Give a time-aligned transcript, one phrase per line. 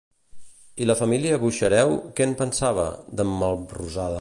[0.85, 2.87] I la família Buxareu què en pensava,
[3.21, 4.09] d'en Melrosada?